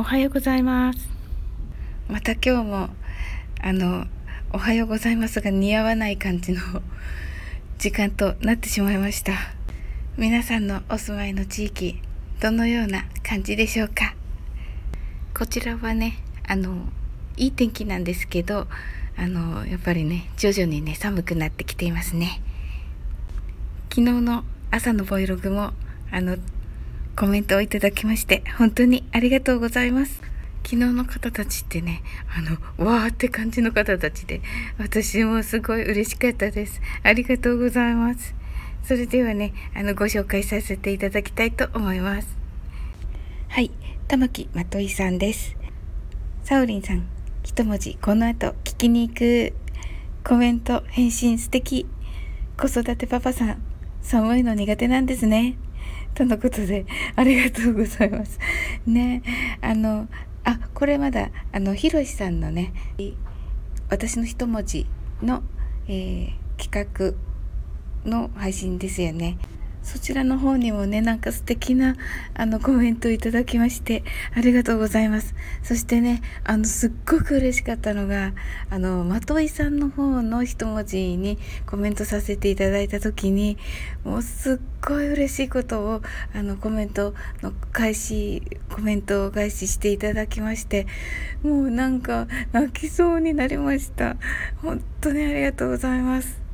[0.00, 1.08] おはようございます。
[2.08, 2.88] また今日も
[3.60, 4.06] あの
[4.52, 6.60] おはようございますが似合わない感じの
[7.78, 9.32] 時間となってしまいました。
[10.16, 12.00] 皆さんのお住まいの地域
[12.38, 14.14] どのような感じでしょうか？
[15.36, 16.76] こちらはねあの
[17.36, 18.68] いい天気なんですけど
[19.16, 22.40] あのやっぱりね徐々にね寒くなってきていますね。
[23.90, 25.72] 昨日の朝のボイログも
[26.12, 26.36] あの
[27.18, 30.22] コメントをいただきまして本当にありがとうございます。
[30.62, 32.00] 昨日の方たちってね
[32.32, 34.40] あのわーって感じの方たちで
[34.78, 36.80] 私もすごい嬉しかったです。
[37.02, 38.36] ありがとうございます。
[38.84, 42.28] それではねあのご紹介させていただきたいと思います。
[43.48, 43.72] はい
[44.06, 45.56] 玉木まといさんです。
[46.44, 47.04] サウリンさん
[47.42, 49.54] 一文字この後聞きに行く。
[50.22, 51.88] コメント返信素敵。
[52.56, 53.62] 子育てパパさん
[54.02, 55.56] 寒いの苦手なんですね。
[56.14, 58.38] とのことで、ありがとうございます。
[58.86, 59.22] ね、
[59.60, 60.08] あの、
[60.44, 62.72] あ、これまだ、あの、ひろしさんのね、
[63.90, 64.86] 私の一文字
[65.22, 65.42] の、
[65.86, 67.14] えー、企
[68.04, 69.38] 画の配信ですよね。
[69.88, 71.96] そちらの方にもね、なんか素敵な
[72.34, 74.04] あのコメントをいただきまして、
[74.36, 75.34] ありがとうございます。
[75.62, 78.34] そしてね、あの、すっごく嬉しかったのが、
[78.68, 83.56] あの、まといさんの方の一文字にコメントさせていただいた時に、
[84.04, 86.02] もうすっごい嬉しいことを、
[86.34, 90.86] あの、コメントの開始、コメントを開始していただきまして、
[91.42, 94.16] もうなんか泣きそうになりました。
[94.58, 96.47] 本当にありがとうございます。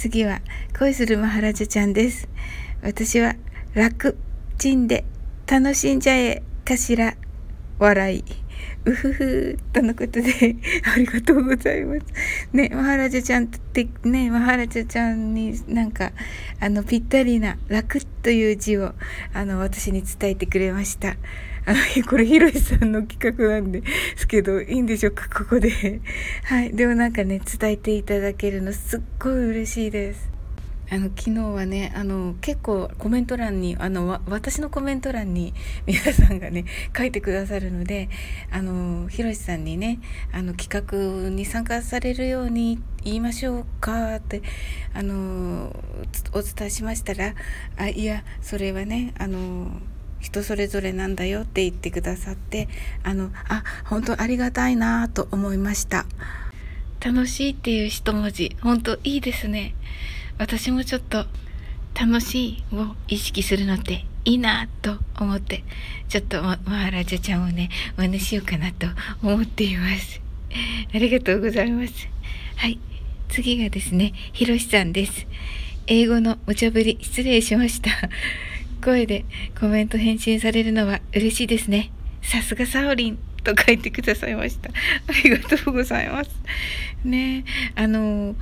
[0.00, 0.40] 次は
[0.78, 2.26] 恋するマハラジャちゃんです。
[2.80, 3.34] 私は
[3.74, 4.16] 楽
[4.56, 5.04] ちんで
[5.46, 7.18] 楽しんじゃえかしら
[7.78, 8.24] 笑い。
[8.84, 10.56] うふふとのことで
[10.94, 12.00] ありがとうございます。
[12.52, 16.12] ね、マハラジャちゃんってね、マハラジャちゃんになんか
[16.60, 18.94] あのぴったりな楽という字を
[19.34, 21.16] あの私に伝えてくれました。
[21.66, 23.82] あの、 これ、ひろしさんの企画なんで
[24.16, 26.00] すけど、いいんでしょうか、ここで。
[26.44, 26.74] はい。
[26.74, 30.39] でもなんかね、伝えていただけるの、すっごい嬉しいです。
[30.92, 35.54] あの昨日はねあの結構コメント欄にあの私のコメント欄に
[35.86, 36.64] 皆さんがね
[36.96, 38.08] 書いてくださるので
[39.08, 40.00] ひろしさんにね
[40.32, 44.42] あの企画に参加されるように言いましょうかって
[44.92, 45.76] あの
[46.32, 47.34] お伝えしましたら
[47.76, 49.70] あいやそれはねあの
[50.18, 52.68] 人それぞれなんだよって言ってくださって
[53.04, 56.04] あのあ本当ありがたいなと思いました。
[57.00, 59.74] 楽しいっていう一文字本当いいですね。
[60.40, 61.26] 私もちょっと
[61.94, 65.62] 楽しいを意識するのっていいなと思って
[66.08, 67.68] ちょっとマハラジャちゃんをね
[67.98, 68.86] 真似しようかなと
[69.22, 70.22] 思っています。
[70.94, 72.08] ありがとうございます。
[72.56, 72.78] はい。
[73.28, 75.26] 次がですねひろしさんです。
[75.86, 77.90] 英語の無茶ぶり失礼しました。
[78.82, 79.26] 声で
[79.60, 81.90] コメント返信されるのは嬉しいですね。
[82.22, 83.18] さすがサオリン。
[83.42, 84.70] と書いてくださいました。
[84.70, 84.72] あ
[85.24, 86.30] りがとうございます。
[87.04, 87.44] ね
[87.76, 88.34] あの、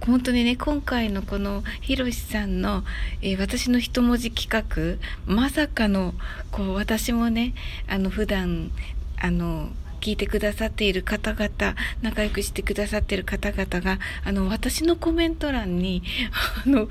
[0.00, 2.84] 本当にね、今回のこのひろしさんの、
[3.22, 6.14] えー、私の一文字企画、まさかの、
[6.50, 7.54] こう、私もね、
[7.88, 8.70] あの、普段、
[9.18, 16.02] あの、聞いてくださっている方々、仲良くしてくださっている方々が、あの、私のコメント欄に、
[16.64, 16.88] あの、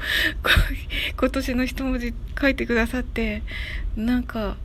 [1.18, 3.42] 今年の一文字書いてくださって、
[3.96, 4.58] なんか、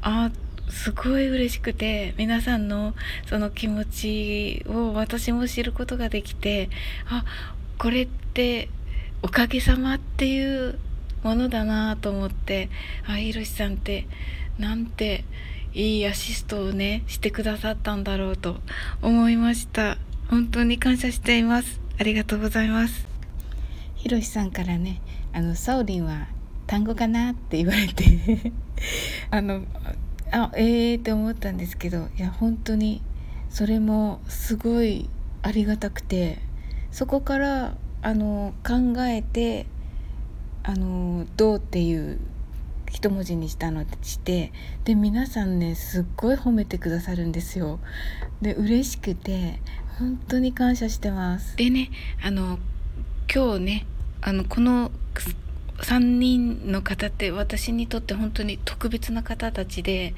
[0.00, 0.30] あ、
[0.68, 2.94] すごい嬉しくて、皆さんの
[3.26, 6.70] その気持ちを私も知ることができて、
[7.08, 7.24] あ、
[7.78, 8.68] これって
[9.22, 10.78] おかげさまっていう
[11.22, 12.68] ものだなと思って、
[13.06, 14.06] あ、ひろしさんって
[14.58, 15.24] なんて
[15.74, 18.56] いいアシストをねしてくださったんだろうと
[19.02, 19.98] 思いました。
[20.28, 21.80] 本当に感謝しています。
[21.98, 23.06] ありがとうございます。
[23.94, 25.00] ひろしさんからね
[25.32, 26.28] あのサオリンは
[26.66, 28.52] 単語かなって言われて
[29.30, 29.64] あの
[30.36, 33.00] あええー、って思ったんですけどいや本当に
[33.48, 35.08] それもすごい
[35.40, 36.40] ありがたくて
[36.90, 39.64] そこからあの考えて
[40.62, 42.20] あのどうっていう
[42.90, 44.52] 一文字にしたのして
[44.84, 47.80] で皆さんねすっごい褒めてくださるんですよ。
[48.42, 49.60] で嬉しくて
[49.98, 51.56] 本当に感謝してます。
[51.56, 51.90] でね
[52.22, 52.58] あの
[53.34, 53.86] 今日ね
[54.20, 54.90] あのこの
[55.78, 60.14] 3人の方って私にとって本当に特別な方たちで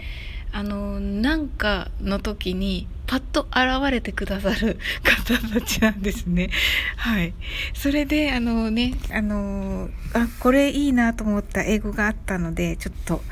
[0.52, 6.50] あのなんかの時にパッと現れてくださる方たちなんですね。
[6.96, 7.34] はい。
[7.74, 13.22] それで、あのね、あの、あ、これいいなと思った英語があったので、ちょっと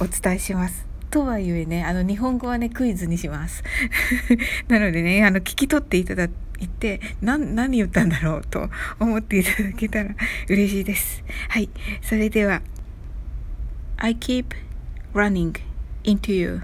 [0.00, 0.86] お伝えします。
[1.10, 3.62] とはいえね、あの、日本語はね、クイズにします。
[4.66, 6.28] なのでね、あの、聞き取っていただ
[6.62, 8.70] いて、な、何言ったんだろうと
[9.00, 10.14] 思っていただけたら
[10.48, 11.24] 嬉しいです。
[11.48, 11.68] はい。
[12.02, 12.62] それでは、
[13.96, 14.46] I keep
[15.12, 15.60] running
[16.04, 16.62] into you.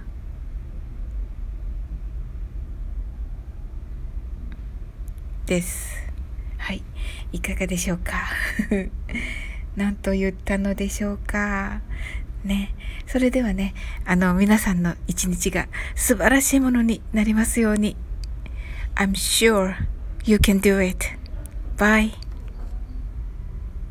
[5.47, 5.97] です。
[6.59, 6.83] はい。
[7.33, 8.29] いかがでしょうか？
[9.77, 11.81] 何と言ったのでしょうか？
[12.45, 12.75] ね。
[13.07, 13.75] それではね
[14.05, 17.97] あの皆さんの一日が素晴らしいものになりますように。
[19.01, 19.87] I'm sure
[20.25, 21.13] you can do it.
[21.77, 22.15] Bye.